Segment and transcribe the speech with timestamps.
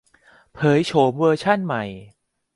[0.53, 1.83] เผยโฉมเวอร์ชั่นใหม่